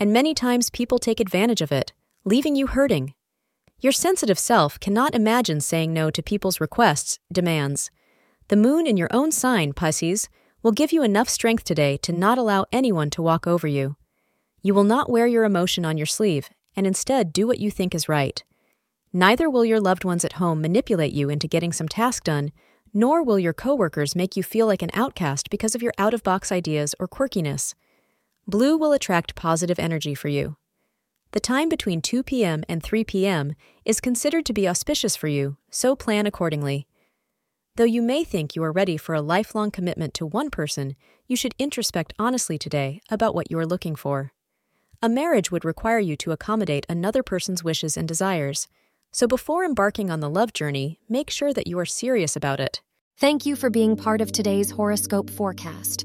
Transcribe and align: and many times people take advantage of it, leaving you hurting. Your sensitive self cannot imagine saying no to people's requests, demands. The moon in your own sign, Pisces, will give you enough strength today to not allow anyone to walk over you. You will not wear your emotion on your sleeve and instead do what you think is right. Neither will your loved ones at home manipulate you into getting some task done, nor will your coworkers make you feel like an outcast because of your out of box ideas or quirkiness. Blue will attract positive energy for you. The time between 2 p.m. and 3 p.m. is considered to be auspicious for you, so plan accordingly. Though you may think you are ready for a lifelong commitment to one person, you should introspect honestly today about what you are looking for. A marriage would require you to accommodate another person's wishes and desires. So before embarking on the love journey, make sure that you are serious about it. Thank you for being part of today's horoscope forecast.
and 0.00 0.12
many 0.12 0.32
times 0.34 0.70
people 0.70 0.98
take 0.98 1.20
advantage 1.20 1.60
of 1.60 1.70
it, 1.70 1.92
leaving 2.24 2.56
you 2.56 2.66
hurting. 2.66 3.12
Your 3.80 3.92
sensitive 3.92 4.38
self 4.38 4.80
cannot 4.80 5.14
imagine 5.14 5.60
saying 5.60 5.92
no 5.92 6.10
to 6.10 6.22
people's 6.22 6.60
requests, 6.60 7.18
demands. 7.30 7.90
The 8.48 8.56
moon 8.56 8.86
in 8.86 8.96
your 8.96 9.08
own 9.12 9.30
sign, 9.30 9.74
Pisces, 9.74 10.28
will 10.62 10.72
give 10.72 10.92
you 10.92 11.02
enough 11.02 11.28
strength 11.28 11.64
today 11.64 11.98
to 11.98 12.12
not 12.12 12.38
allow 12.38 12.64
anyone 12.72 13.10
to 13.10 13.22
walk 13.22 13.46
over 13.46 13.68
you. 13.68 13.96
You 14.62 14.74
will 14.74 14.84
not 14.84 15.10
wear 15.10 15.26
your 15.26 15.44
emotion 15.44 15.84
on 15.84 15.96
your 15.96 16.06
sleeve 16.06 16.50
and 16.74 16.86
instead 16.86 17.32
do 17.32 17.46
what 17.46 17.58
you 17.58 17.70
think 17.70 17.94
is 17.94 18.08
right. 18.08 18.42
Neither 19.12 19.50
will 19.50 19.64
your 19.64 19.80
loved 19.80 20.04
ones 20.04 20.24
at 20.24 20.34
home 20.34 20.60
manipulate 20.60 21.12
you 21.12 21.28
into 21.28 21.48
getting 21.48 21.72
some 21.72 21.88
task 21.88 22.24
done, 22.24 22.52
nor 22.94 23.22
will 23.22 23.38
your 23.38 23.52
coworkers 23.52 24.16
make 24.16 24.36
you 24.36 24.42
feel 24.42 24.66
like 24.66 24.82
an 24.82 24.90
outcast 24.94 25.50
because 25.50 25.74
of 25.74 25.82
your 25.82 25.92
out 25.98 26.14
of 26.14 26.22
box 26.22 26.52
ideas 26.52 26.94
or 26.98 27.08
quirkiness. 27.08 27.74
Blue 28.50 28.76
will 28.76 28.92
attract 28.92 29.36
positive 29.36 29.78
energy 29.78 30.12
for 30.12 30.26
you. 30.26 30.56
The 31.30 31.38
time 31.38 31.68
between 31.68 32.02
2 32.02 32.24
p.m. 32.24 32.64
and 32.68 32.82
3 32.82 33.04
p.m. 33.04 33.54
is 33.84 34.00
considered 34.00 34.44
to 34.46 34.52
be 34.52 34.68
auspicious 34.68 35.14
for 35.14 35.28
you, 35.28 35.56
so 35.70 35.94
plan 35.94 36.26
accordingly. 36.26 36.88
Though 37.76 37.84
you 37.84 38.02
may 38.02 38.24
think 38.24 38.56
you 38.56 38.64
are 38.64 38.72
ready 38.72 38.96
for 38.96 39.14
a 39.14 39.22
lifelong 39.22 39.70
commitment 39.70 40.14
to 40.14 40.26
one 40.26 40.50
person, 40.50 40.96
you 41.28 41.36
should 41.36 41.56
introspect 41.58 42.12
honestly 42.18 42.58
today 42.58 43.00
about 43.08 43.36
what 43.36 43.52
you 43.52 43.58
are 43.60 43.64
looking 43.64 43.94
for. 43.94 44.32
A 45.00 45.08
marriage 45.08 45.52
would 45.52 45.64
require 45.64 46.00
you 46.00 46.16
to 46.16 46.32
accommodate 46.32 46.86
another 46.88 47.22
person's 47.22 47.62
wishes 47.62 47.96
and 47.96 48.08
desires. 48.08 48.66
So 49.12 49.28
before 49.28 49.64
embarking 49.64 50.10
on 50.10 50.18
the 50.18 50.28
love 50.28 50.52
journey, 50.52 50.98
make 51.08 51.30
sure 51.30 51.52
that 51.52 51.68
you 51.68 51.78
are 51.78 51.86
serious 51.86 52.34
about 52.34 52.58
it. 52.58 52.82
Thank 53.16 53.46
you 53.46 53.54
for 53.54 53.70
being 53.70 53.94
part 53.94 54.20
of 54.20 54.32
today's 54.32 54.72
horoscope 54.72 55.30
forecast. 55.30 56.04